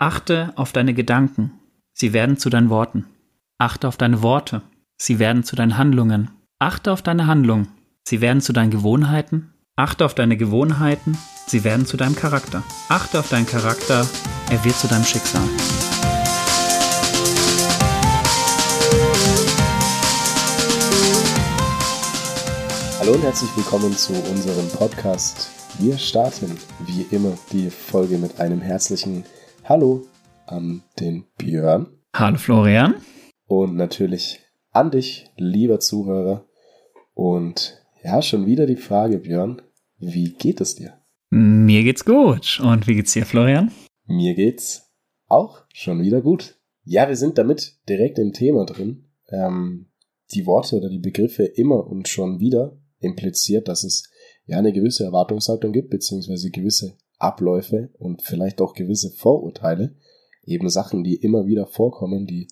[0.00, 1.58] Achte auf deine Gedanken.
[1.92, 3.06] Sie werden zu deinen Worten.
[3.58, 4.62] Achte auf deine Worte.
[4.96, 6.30] Sie werden zu deinen Handlungen.
[6.60, 7.66] Achte auf deine Handlungen.
[8.04, 9.52] Sie werden zu deinen Gewohnheiten.
[9.74, 11.18] Achte auf deine Gewohnheiten.
[11.48, 12.62] Sie werden zu deinem Charakter.
[12.88, 14.06] Achte auf deinen Charakter.
[14.52, 15.42] Er wird zu deinem Schicksal.
[23.00, 25.50] Hallo und herzlich willkommen zu unserem Podcast.
[25.80, 26.56] Wir starten
[26.86, 29.24] wie immer die Folge mit einem herzlichen
[29.68, 30.06] Hallo
[30.46, 31.88] an den Björn.
[32.14, 32.94] Hallo Florian.
[33.46, 36.46] Und natürlich an dich, lieber Zuhörer.
[37.12, 39.60] Und ja, schon wieder die Frage, Björn,
[39.98, 40.94] wie geht es dir?
[41.28, 42.60] Mir geht's gut.
[42.60, 43.70] Und wie geht's dir, Florian?
[44.06, 44.90] Mir geht's
[45.26, 46.58] auch schon wieder gut.
[46.84, 49.04] Ja, wir sind damit direkt im Thema drin.
[49.28, 49.90] Ähm,
[50.32, 54.08] die Worte oder die Begriffe immer und schon wieder impliziert, dass es
[54.46, 59.96] ja eine gewisse Erwartungshaltung gibt, beziehungsweise gewisse Abläufe und vielleicht auch gewisse Vorurteile,
[60.44, 62.48] eben Sachen, die immer wieder vorkommen, die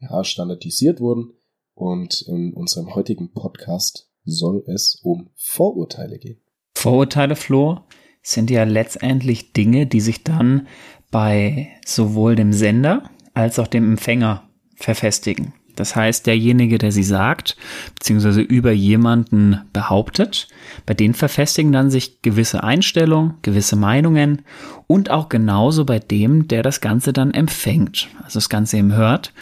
[0.00, 1.34] ja standardisiert wurden
[1.74, 6.40] und in unserem heutigen Podcast soll es um Vorurteile gehen.
[6.74, 7.80] Vorurteile, Flo,
[8.22, 10.66] sind ja letztendlich Dinge, die sich dann
[11.10, 15.52] bei sowohl dem Sender als auch dem Empfänger verfestigen.
[15.76, 17.56] Das heißt, derjenige, der sie sagt,
[17.94, 20.48] beziehungsweise über jemanden behauptet,
[20.86, 24.42] bei denen verfestigen dann sich gewisse Einstellungen, gewisse Meinungen
[24.86, 29.32] und auch genauso bei dem, der das Ganze dann empfängt, also das Ganze eben hört.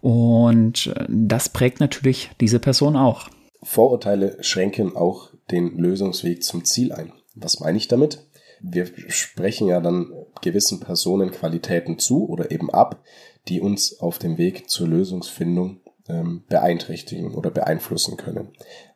[0.00, 3.28] Und äh, das prägt natürlich diese Person auch.
[3.62, 7.12] Vorurteile schränken auch den Lösungsweg zum Ziel ein.
[7.34, 8.26] Was meine ich damit?
[8.62, 13.02] Wir sprechen ja dann gewissen Personen Qualitäten zu oder eben ab,
[13.48, 18.48] die uns auf dem Weg zur Lösungsfindung ähm, beeinträchtigen oder beeinflussen können.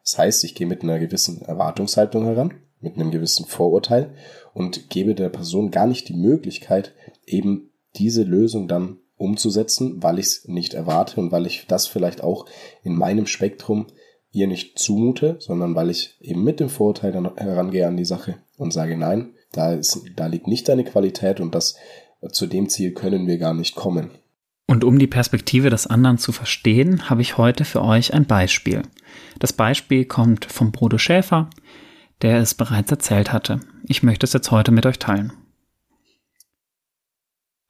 [0.02, 4.14] Das heißt, ich gehe mit einer gewissen Erwartungshaltung heran, mit einem gewissen Vorurteil
[4.52, 6.94] und gebe der Person gar nicht die Möglichkeit,
[7.26, 12.22] eben diese Lösung dann umzusetzen, weil ich es nicht erwarte und weil ich das vielleicht
[12.22, 12.46] auch
[12.82, 13.86] in meinem Spektrum
[14.32, 18.38] ihr nicht zumute, sondern weil ich eben mit dem Vorurteil dann herangehe an die Sache
[18.58, 21.76] und sage, nein, da, ist, da liegt nicht deine Qualität und das
[22.32, 24.10] zu dem Ziel können wir gar nicht kommen.
[24.66, 28.82] Und um die Perspektive des anderen zu verstehen, habe ich heute für euch ein Beispiel.
[29.38, 31.50] Das Beispiel kommt vom Bruder Schäfer,
[32.22, 33.60] der es bereits erzählt hatte.
[33.84, 35.32] Ich möchte es jetzt heute mit euch teilen.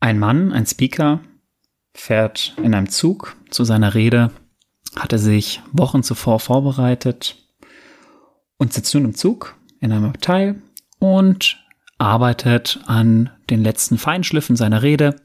[0.01, 1.21] Ein Mann, ein Speaker,
[1.95, 4.31] fährt in einem Zug zu seiner Rede,
[4.97, 7.37] hatte sich Wochen zuvor vorbereitet
[8.59, 10.63] und sitzt nun im Zug in einem Abteil
[10.99, 11.59] und
[11.99, 15.17] arbeitet an den letzten Feinschliffen seiner Rede,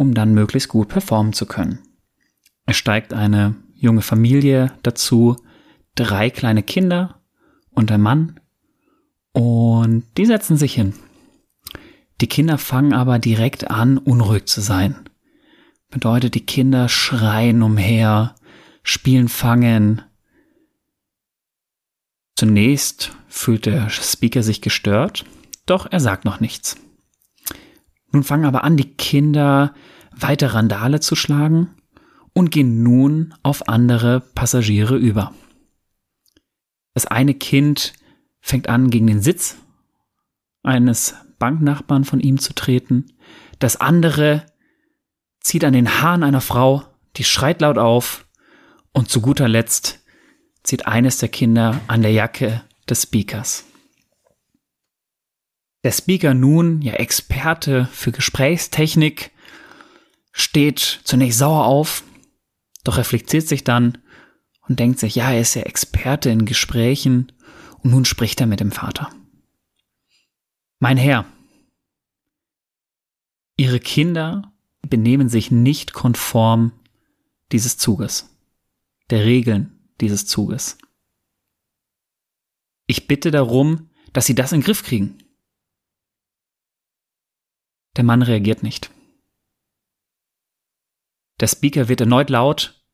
[0.00, 1.80] um dann möglichst gut performen zu können.
[2.64, 5.36] Es steigt eine junge Familie dazu,
[5.94, 7.20] drei kleine Kinder
[7.68, 8.40] und ein Mann
[9.32, 10.94] und die setzen sich hin.
[12.22, 14.96] Die Kinder fangen aber direkt an, unruhig zu sein.
[15.90, 18.36] Bedeutet, die Kinder schreien umher,
[18.82, 20.00] spielen Fangen.
[22.36, 25.26] Zunächst fühlt der Speaker sich gestört,
[25.66, 26.78] doch er sagt noch nichts.
[28.12, 29.74] Nun fangen aber an, die Kinder
[30.12, 31.70] weiter Randale zu schlagen
[32.32, 35.34] und gehen nun auf andere Passagiere über.
[36.94, 37.92] Das eine Kind
[38.40, 39.56] fängt an, gegen den Sitz
[40.62, 43.12] eines Banknachbarn von ihm zu treten.
[43.58, 44.46] Das andere
[45.40, 46.84] zieht an den Haaren einer Frau,
[47.16, 48.26] die schreit laut auf.
[48.92, 50.04] Und zu guter Letzt
[50.64, 53.64] zieht eines der Kinder an der Jacke des Speakers.
[55.82, 59.30] Der Speaker nun, ja Experte für Gesprächstechnik,
[60.32, 62.04] steht zunächst sauer auf,
[62.84, 63.98] doch reflektiert sich dann
[64.68, 67.32] und denkt sich, ja, er ist ja Experte in Gesprächen
[67.78, 69.10] und nun spricht er mit dem Vater.
[70.78, 71.26] Mein Herr,
[73.56, 74.54] Ihre Kinder
[74.88, 76.72] benehmen sich nicht konform
[77.52, 78.34] dieses Zuges,
[79.10, 80.78] der Regeln dieses Zuges.
[82.86, 85.18] Ich bitte darum, dass Sie das in den Griff kriegen.
[87.96, 88.90] Der Mann reagiert nicht.
[91.40, 92.84] Der Speaker wird erneut laut,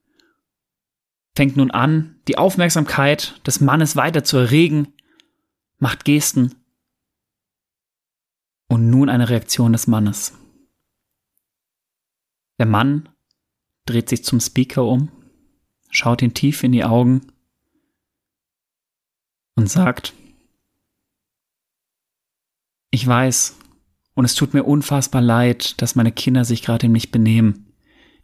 [1.34, 4.94] fängt nun an, die Aufmerksamkeit des Mannes weiter zu erregen,
[5.78, 6.54] macht Gesten
[8.68, 10.32] und nun eine Reaktion des Mannes.
[12.58, 13.08] Der Mann
[13.84, 15.10] dreht sich zum Speaker um,
[15.90, 17.32] schaut ihn tief in die Augen
[19.56, 20.14] und sagt,
[22.90, 23.58] ich weiß,
[24.16, 27.72] und es tut mir unfassbar leid, dass meine Kinder sich gerade nicht benehmen.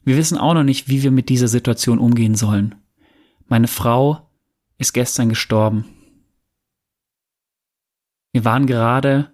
[0.03, 2.75] Wir wissen auch noch nicht, wie wir mit dieser Situation umgehen sollen.
[3.47, 4.31] Meine Frau
[4.79, 5.85] ist gestern gestorben.
[8.33, 9.31] Wir waren gerade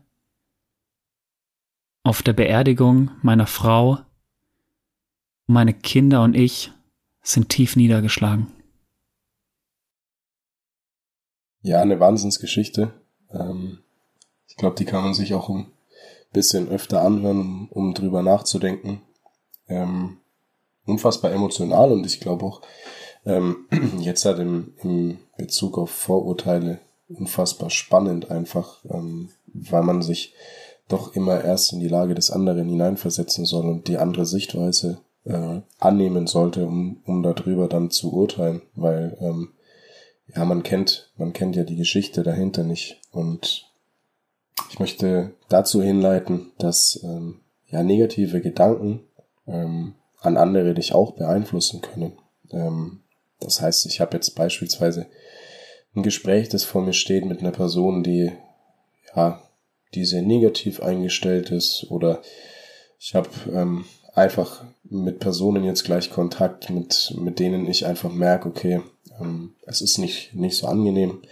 [2.03, 4.01] auf der Beerdigung meiner Frau,
[5.47, 6.73] meine Kinder und ich
[7.23, 8.49] sind tief niedergeschlagen.
[11.63, 13.01] Ja, eine Wahnsinnsgeschichte.
[13.31, 13.79] Ähm,
[14.49, 15.71] ich glaube, die kann man sich auch ein
[16.33, 19.03] bisschen öfter anhören, um, um drüber nachzudenken.
[19.69, 20.19] Ähm,
[20.87, 22.63] unfassbar emotional und ich glaube auch
[23.27, 23.67] ähm,
[24.01, 30.35] jetzt halt im, im Bezug auf Vorurteile unfassbar spannend einfach, ähm, weil man sich
[30.89, 35.61] doch immer erst in die Lage des anderen hineinversetzen soll und die andere Sichtweise äh,
[35.79, 39.51] annehmen sollte, um, um darüber dann zu urteilen, weil ähm,
[40.35, 43.01] ja, man kennt, man kennt ja die Geschichte dahinter nicht.
[43.11, 43.68] Und
[44.71, 49.01] ich möchte dazu hinleiten, dass ähm, ja negative Gedanken
[49.47, 52.13] ähm, an andere dich auch beeinflussen können.
[52.51, 53.01] Ähm,
[53.41, 55.07] das heißt, ich habe jetzt beispielsweise
[55.95, 58.33] ein Gespräch, das vor mir steht mit einer Person, die
[59.15, 59.43] ja,
[59.95, 62.21] die sehr negativ eingestellt ist, oder
[62.99, 63.85] ich habe ähm,
[64.15, 68.81] einfach mit Personen jetzt gleich Kontakt, mit, mit denen ich einfach merke, okay,
[69.21, 71.23] ähm, es ist nicht, nicht so angenehm.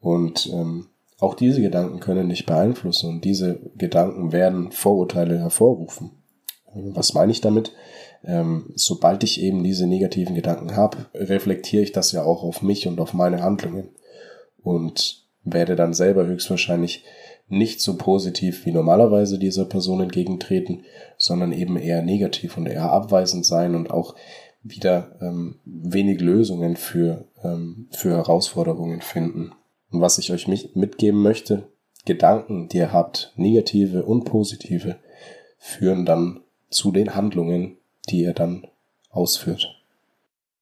[0.00, 0.86] Und ähm,
[1.18, 6.12] auch diese Gedanken können dich beeinflussen und diese Gedanken werden Vorurteile hervorrufen.
[6.74, 7.72] Was meine ich damit?
[8.24, 12.86] Ähm, sobald ich eben diese negativen Gedanken habe, reflektiere ich das ja auch auf mich
[12.86, 13.88] und auf meine Handlungen
[14.62, 17.04] und werde dann selber höchstwahrscheinlich
[17.48, 20.82] nicht so positiv wie normalerweise dieser Person entgegentreten,
[21.16, 24.14] sondern eben eher negativ und eher abweisend sein und auch
[24.62, 29.52] wieder ähm, wenig Lösungen für, ähm, für Herausforderungen finden.
[29.90, 31.68] Und was ich euch mitgeben möchte,
[32.04, 34.96] Gedanken, die ihr habt, negative und positive,
[35.58, 36.40] führen dann
[36.70, 38.66] zu den Handlungen, die ihr dann
[39.10, 39.82] ausführt.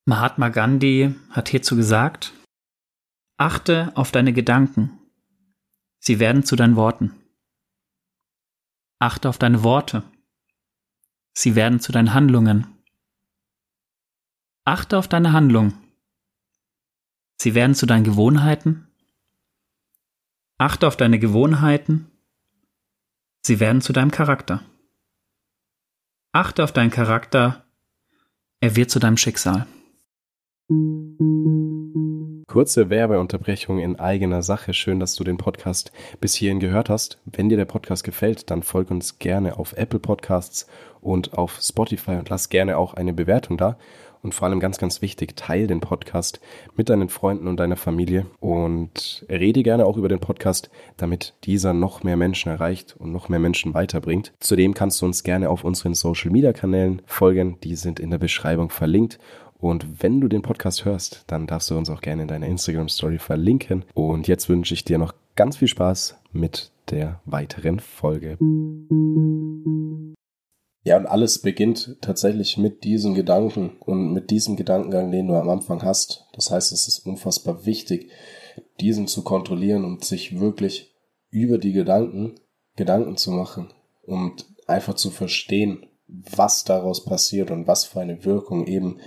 [0.05, 2.33] Mahatma Gandhi hat hierzu gesagt,
[3.37, 4.99] achte auf deine Gedanken
[6.07, 7.17] Sie werden zu deinen Worten.
[9.01, 10.05] Achte auf deine Worte.
[11.33, 12.69] Sie werden zu deinen Handlungen.
[14.65, 15.75] Achte auf deine Handlung.
[17.39, 18.87] Sie werden zu deinen Gewohnheiten.
[20.59, 22.11] Achte auf deine Gewohnheiten.
[23.45, 24.63] Sie werden zu deinem Charakter.
[26.33, 27.67] Achte auf deinen Charakter.
[28.61, 29.67] Er wird zu deinem Schicksal.
[32.47, 34.73] Kurze Werbeunterbrechung in eigener Sache.
[34.73, 35.93] Schön, dass du den Podcast
[36.23, 37.21] bis hierhin gehört hast.
[37.27, 40.67] Wenn dir der Podcast gefällt, dann folg uns gerne auf Apple Podcasts
[41.03, 43.77] und auf Spotify und lass gerne auch eine Bewertung da.
[44.27, 46.41] Und vor allem ganz, ganz wichtig, teil den Podcast
[46.75, 51.73] mit deinen Freunden und deiner Familie und rede gerne auch über den Podcast, damit dieser
[51.73, 54.33] noch mehr Menschen erreicht und noch mehr Menschen weiterbringt.
[54.41, 57.59] Zudem kannst du uns gerne auf unseren Social Media Kanälen folgen.
[57.63, 59.21] Die sind in der Beschreibung verlinkt.
[59.59, 62.89] Und wenn du den Podcast hörst, dann darfst du uns auch gerne in deiner Instagram
[62.89, 63.85] Story verlinken.
[63.95, 68.39] Und jetzt wünsche ich dir noch ganz viel Spaß mit der weiteren Folge.
[70.87, 75.49] Ja, und alles beginnt tatsächlich mit diesem Gedanken und mit diesem Gedankengang, den du am
[75.49, 76.27] Anfang hast.
[76.33, 78.13] Das heißt, es ist unfassbar wichtig,
[78.79, 80.95] diesen zu kontrollieren und sich wirklich
[81.29, 82.39] über die Gedanken
[82.77, 83.73] Gedanken zu machen
[84.05, 89.01] und einfach zu verstehen, was daraus passiert und was für eine Wirkung eben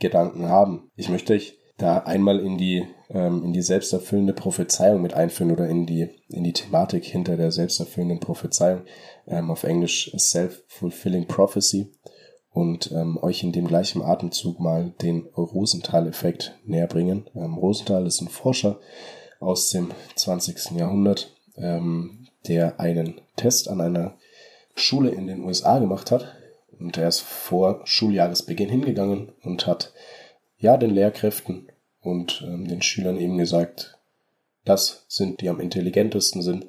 [0.00, 0.90] Gedanken haben.
[0.96, 5.68] Ich möchte euch da einmal in die, ähm, in die selbsterfüllende Prophezeiung mit einführen oder
[5.68, 8.82] in die, in die Thematik hinter der selbsterfüllenden Prophezeiung,
[9.26, 11.92] ähm, auf Englisch Self-Fulfilling Prophecy
[12.50, 17.28] und ähm, euch in dem gleichen Atemzug mal den Rosenthal-Effekt näher bringen.
[17.34, 18.78] Ähm, Rosenthal ist ein Forscher
[19.40, 20.72] aus dem 20.
[20.72, 24.16] Jahrhundert, ähm, der einen Test an einer
[24.74, 26.36] Schule in den USA gemacht hat
[26.78, 29.92] und er ist vor Schuljahresbeginn hingegangen und hat
[30.58, 31.68] ja den Lehrkräften
[32.00, 33.98] und ähm, den Schülern eben gesagt,
[34.64, 36.66] das sind die am intelligentesten sind.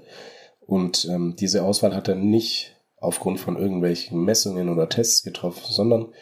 [0.61, 6.13] Und ähm, diese Auswahl hat er nicht aufgrund von irgendwelchen Messungen oder Tests getroffen, sondern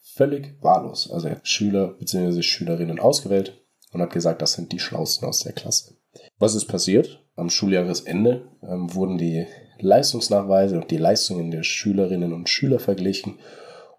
[0.00, 1.10] völlig wahllos.
[1.10, 2.42] Also er hat Schüler bzw.
[2.42, 3.60] Schülerinnen ausgewählt
[3.92, 5.94] und hat gesagt, das sind die Schlausten aus der Klasse.
[6.38, 7.22] Was ist passiert?
[7.34, 9.46] Am Schuljahresende ähm, wurden die
[9.78, 13.38] Leistungsnachweise und die Leistungen der Schülerinnen und Schüler verglichen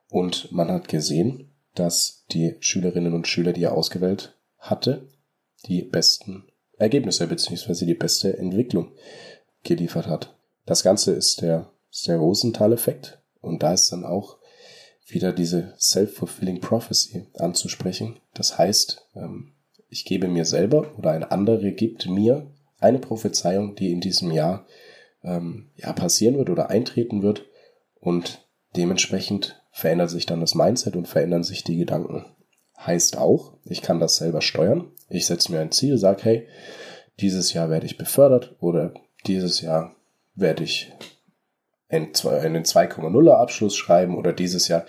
[0.10, 4.37] und man hat gesehen, dass die Schülerinnen und Schüler, die er ausgewählt
[4.70, 5.08] hatte,
[5.66, 6.48] die besten
[6.78, 7.86] Ergebnisse bzw.
[7.86, 8.92] die beste Entwicklung
[9.64, 10.36] geliefert hat.
[10.66, 11.72] Das Ganze ist der,
[12.06, 14.38] der Rosenthal-Effekt und da ist dann auch
[15.08, 18.20] wieder diese Self-Fulfilling Prophecy anzusprechen.
[18.34, 19.54] Das heißt, ähm,
[19.90, 24.68] ich gebe mir selber oder ein anderer gibt mir eine Prophezeiung, die in diesem Jahr
[25.24, 27.46] ähm, ja, passieren wird oder eintreten wird.
[28.00, 28.46] Und
[28.76, 32.26] dementsprechend verändert sich dann das Mindset und verändern sich die Gedanken.
[32.79, 34.91] Heißt auch, ich kann das selber steuern.
[35.10, 36.48] Ich setze mir ein Ziel, sage, hey,
[37.19, 38.93] dieses Jahr werde ich befördert oder
[39.25, 39.96] dieses Jahr
[40.36, 40.93] werde ich
[41.89, 44.86] einen 2,0er Abschluss schreiben oder dieses Jahr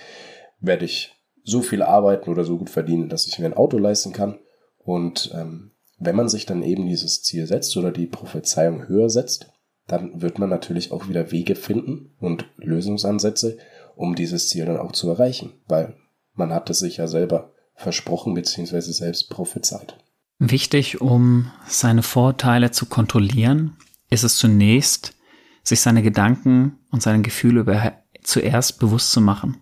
[0.60, 1.14] werde ich
[1.44, 4.38] so viel arbeiten oder so gut verdienen, dass ich mir ein Auto leisten kann.
[4.78, 9.50] Und ähm, wenn man sich dann eben dieses Ziel setzt oder die Prophezeiung höher setzt,
[9.86, 13.56] dann wird man natürlich auch wieder Wege finden und Lösungsansätze,
[13.96, 15.96] um dieses Ziel dann auch zu erreichen, weil
[16.34, 18.80] man hat es sich ja selber versprochen bzw.
[18.80, 19.96] selbst prophezeit.
[20.40, 23.76] Wichtig, um seine Vorteile zu kontrollieren,
[24.10, 25.14] ist es zunächst,
[25.62, 29.58] sich seine Gedanken und seine Gefühle zuerst bewusst zu machen.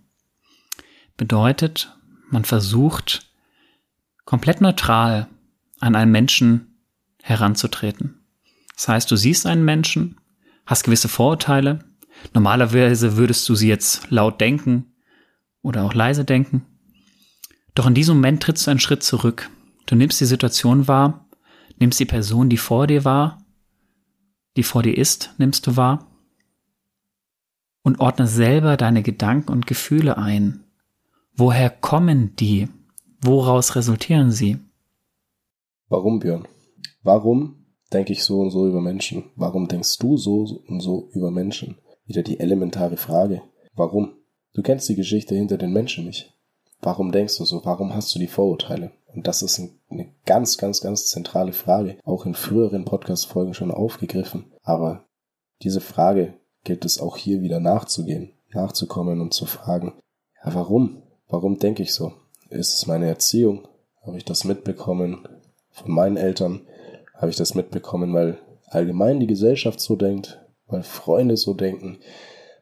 [1.17, 1.95] Bedeutet,
[2.31, 3.31] man versucht
[4.25, 5.29] komplett neutral
[5.81, 6.79] an einen Menschen
[7.23, 8.23] heranzutreten.
[8.75, 10.21] Das heißt, du siehst einen Menschen,
[10.65, 11.81] hast gewisse Vorurteile.
[12.35, 14.95] Normalerweise würdest du sie jetzt laut denken
[15.63, 16.65] oder auch leise denken.
[17.77, 19.51] Doch in diesem Moment trittst du einen Schritt zurück.
[19.85, 21.29] Du nimmst die Situation wahr,
[21.79, 23.45] nimmst die Person, die vor dir war,
[24.57, 26.11] die vor dir ist, nimmst du wahr
[27.83, 30.65] und ordnest selber deine Gedanken und Gefühle ein.
[31.35, 32.69] Woher kommen die?
[33.21, 34.59] Woraus resultieren sie?
[35.89, 36.49] Warum, Björn?
[37.03, 39.25] Warum denke ich so und so über Menschen?
[39.37, 41.77] Warum denkst du so und so über Menschen?
[42.07, 43.43] Wieder die elementare Frage.
[43.75, 44.15] Warum?
[44.55, 46.36] Du kennst die Geschichte hinter den Menschen nicht.
[46.81, 47.65] Warum denkst du so?
[47.65, 48.93] Warum hast du die Vorurteile?
[49.15, 54.53] Und das ist eine ganz, ganz, ganz zentrale Frage, auch in früheren Podcast-Folgen schon aufgegriffen.
[54.63, 55.05] Aber
[55.63, 59.95] diese Frage gilt es auch hier wieder nachzugehen, nachzukommen und zu fragen,
[60.45, 61.03] ja, warum?
[61.29, 62.13] Warum denke ich so?
[62.51, 63.67] Ist es meine Erziehung?
[64.03, 65.27] Habe ich das mitbekommen
[65.71, 66.67] von meinen Eltern?
[67.15, 71.99] Habe ich das mitbekommen, weil allgemein die Gesellschaft so denkt, weil Freunde so denken,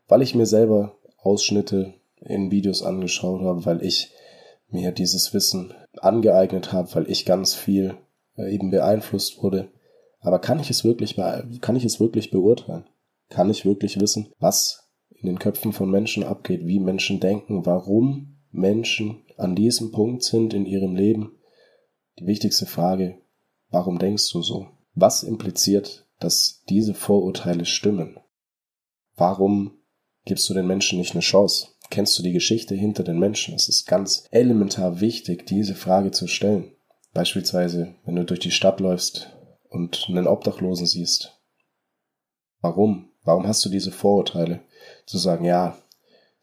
[0.06, 1.94] weil ich mir selber Ausschnitte
[2.24, 4.12] in Videos angeschaut habe, weil ich
[4.68, 7.96] mir dieses Wissen angeeignet habe, weil ich ganz viel
[8.36, 9.70] äh, eben beeinflusst wurde.
[10.20, 12.84] Aber kann ich es wirklich, kann ich es wirklich beurteilen?
[13.28, 18.38] Kann ich wirklich wissen, was in den Köpfen von Menschen abgeht, wie Menschen denken, warum
[18.50, 21.38] Menschen an diesem Punkt sind in ihrem Leben,
[22.18, 23.18] die wichtigste Frage,
[23.70, 24.68] warum denkst du so?
[24.94, 28.18] Was impliziert, dass diese Vorurteile stimmen?
[29.16, 29.72] Warum
[30.24, 31.68] gibst du den Menschen nicht eine Chance?
[31.94, 33.54] Kennst du die Geschichte hinter den Menschen?
[33.54, 36.72] Es ist ganz elementar wichtig, diese Frage zu stellen.
[37.12, 39.30] Beispielsweise, wenn du durch die Stadt läufst
[39.68, 41.38] und einen Obdachlosen siehst.
[42.60, 43.10] Warum?
[43.22, 44.58] Warum hast du diese Vorurteile?
[45.06, 45.78] Zu sagen, ja,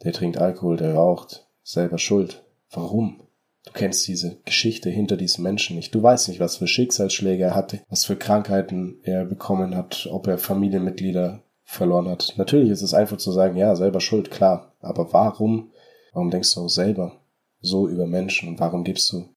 [0.05, 2.45] der trinkt Alkohol, der raucht, selber schuld.
[2.69, 3.19] Warum?
[3.65, 5.93] Du kennst diese Geschichte hinter diesem Menschen nicht.
[5.93, 10.27] Du weißt nicht, was für Schicksalsschläge er hatte, was für Krankheiten er bekommen hat, ob
[10.27, 12.33] er Familienmitglieder verloren hat.
[12.37, 14.73] Natürlich ist es einfach zu sagen, ja, selber schuld, klar.
[14.81, 15.71] Aber warum?
[16.13, 17.21] Warum denkst du auch selber
[17.61, 19.29] so über Menschen und warum gibst du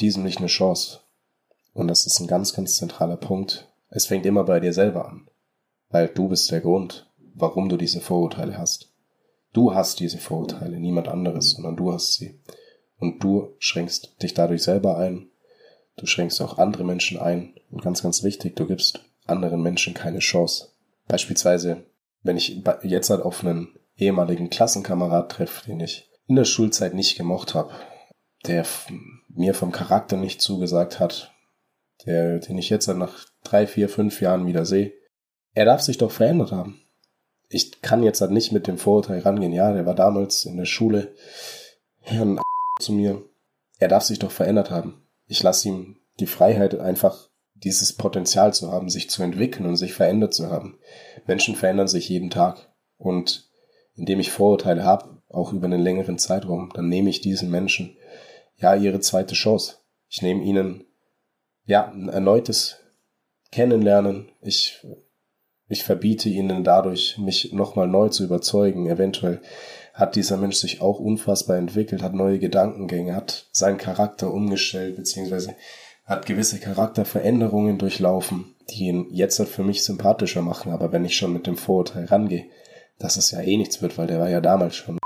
[0.00, 1.00] diesem nicht eine Chance?
[1.74, 3.68] Und das ist ein ganz, ganz zentraler Punkt.
[3.90, 5.28] Es fängt immer bei dir selber an.
[5.90, 8.90] Weil du bist der Grund, warum du diese Vorurteile hast.
[9.52, 12.40] Du hast diese Vorurteile, niemand anderes, sondern du hast sie.
[12.98, 15.28] Und du schränkst dich dadurch selber ein.
[15.96, 17.54] Du schränkst auch andere Menschen ein.
[17.70, 20.71] Und ganz, ganz wichtig, du gibst anderen Menschen keine Chance.
[21.08, 21.84] Beispielsweise,
[22.22, 27.16] wenn ich jetzt halt auf einen ehemaligen Klassenkamerad treffe, den ich in der Schulzeit nicht
[27.16, 27.72] gemocht habe,
[28.46, 28.64] der
[29.28, 31.32] mir vom Charakter nicht zugesagt hat,
[32.06, 34.92] der, den ich jetzt halt nach drei, vier, fünf Jahren wieder sehe,
[35.54, 36.82] er darf sich doch verändert haben
[37.52, 39.52] ich kann jetzt halt nicht mit dem Vorurteil rangehen.
[39.52, 41.14] Ja, der war damals in der Schule
[42.00, 42.40] Herrn
[42.80, 43.22] zu mir.
[43.78, 45.06] Er darf sich doch verändert haben.
[45.26, 47.28] Ich lasse ihm die Freiheit, einfach
[47.64, 50.78] dieses Potenzial zu haben, sich zu entwickeln und sich verändert zu haben.
[51.26, 52.72] Menschen verändern sich jeden Tag.
[52.96, 53.50] Und
[53.94, 57.96] indem ich Vorurteile habe, auch über einen längeren Zeitraum, dann nehme ich diesen Menschen
[58.56, 59.76] ja ihre zweite Chance.
[60.08, 60.84] Ich nehme ihnen
[61.64, 62.78] ja ein erneutes
[63.50, 64.30] Kennenlernen.
[64.40, 64.84] Ich
[65.72, 68.90] ich verbiete ihnen dadurch, mich nochmal neu zu überzeugen.
[68.90, 69.40] Eventuell
[69.94, 75.54] hat dieser Mensch sich auch unfassbar entwickelt, hat neue Gedankengänge, hat seinen Charakter umgestellt, beziehungsweise
[76.04, 80.72] hat gewisse Charakterveränderungen durchlaufen, die ihn jetzt halt für mich sympathischer machen.
[80.72, 82.46] Aber wenn ich schon mit dem Vorurteil rangehe,
[82.98, 84.98] dass es ja eh nichts wird, weil der war ja damals schon,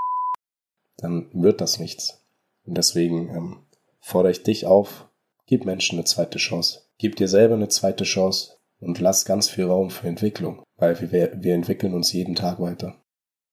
[0.96, 2.24] dann wird das nichts.
[2.64, 3.56] Und deswegen ähm,
[4.00, 5.08] fordere ich dich auf,
[5.46, 6.82] gib Menschen eine zweite Chance.
[6.98, 11.32] Gib dir selber eine zweite Chance, und lass ganz viel Raum für Entwicklung, weil wir,
[11.42, 13.02] wir entwickeln uns jeden Tag weiter.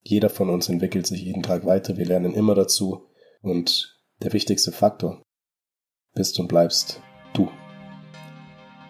[0.02, 3.08] Jeder von uns entwickelt sich jeden Tag weiter, wir lernen immer dazu
[3.40, 5.22] und der wichtigste Faktor
[6.14, 7.00] bist und bleibst
[7.34, 7.50] du.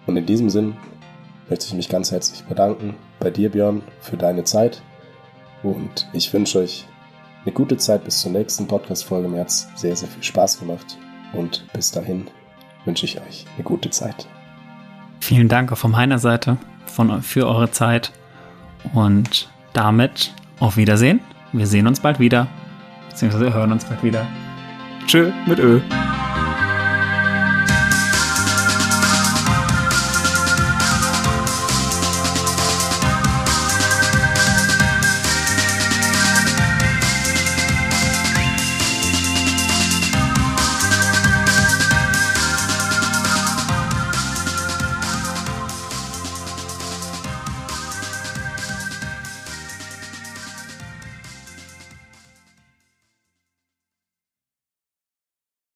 [0.07, 0.77] Und in diesem Sinn
[1.49, 4.83] möchte ich mich ganz herzlich bedanken bei dir, Björn, für deine Zeit
[5.63, 6.87] und ich wünsche euch
[7.45, 9.29] eine gute Zeit bis zur nächsten Podcast-Folge.
[9.29, 10.99] Mir hat sehr, sehr viel Spaß gemacht
[11.33, 12.29] und bis dahin
[12.85, 14.27] wünsche ich euch eine gute Zeit.
[15.21, 18.13] Vielen Dank auch von meiner Seite von, für eure Zeit.
[18.93, 21.21] Und damit Auf Wiedersehen.
[21.53, 22.47] Wir sehen uns bald wieder.
[23.09, 24.27] Beziehungsweise hören uns bald wieder.
[25.07, 25.81] Tschö mit Ö.